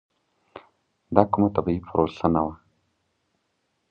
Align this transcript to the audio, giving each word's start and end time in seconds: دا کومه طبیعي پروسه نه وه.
دا 1.15 1.23
کومه 1.31 1.47
طبیعي 1.55 1.79
پروسه 1.87 2.27
نه 2.33 2.41
وه. 2.45 2.53